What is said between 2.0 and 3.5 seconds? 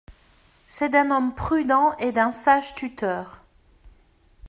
d’un sage tuteur.